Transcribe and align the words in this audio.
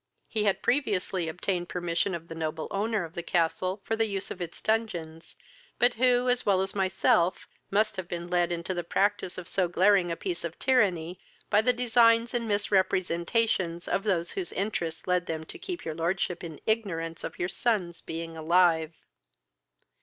He 0.27 0.45
had 0.45 0.63
previously 0.63 1.27
obtained 1.27 1.69
permission 1.69 2.15
of 2.15 2.27
the 2.27 2.33
noble 2.33 2.67
owner 2.71 3.03
of 3.03 3.13
the 3.13 3.21
castle 3.21 3.81
for 3.83 3.95
the 3.95 4.07
use 4.07 4.31
of 4.31 4.41
its 4.41 4.59
dungeons, 4.59 5.35
but 5.77 5.93
who, 5.93 6.27
as 6.27 6.43
well 6.43 6.61
as 6.61 6.73
myself, 6.73 7.47
must 7.69 7.97
have 7.97 8.07
been 8.07 8.27
led 8.27 8.51
into 8.51 8.73
the 8.73 8.83
practice 8.83 9.37
of 9.37 9.47
so 9.47 9.67
glaring 9.67 10.11
a 10.11 10.15
piece 10.15 10.43
of 10.43 10.57
tyranny 10.57 11.19
by 11.51 11.61
the 11.61 11.71
designs 11.71 12.33
and 12.33 12.47
misrepresentations 12.47 13.87
of 13.87 14.01
those 14.01 14.31
whose 14.31 14.51
interest 14.53 15.07
led 15.07 15.27
them 15.27 15.43
to 15.43 15.59
keep 15.59 15.85
your 15.85 15.93
lordship 15.93 16.43
in 16.43 16.59
ignorance 16.65 17.23
of 17.23 17.37
your 17.37 17.47
son's 17.47 18.01
being 18.01 18.35
alive. 18.35 18.95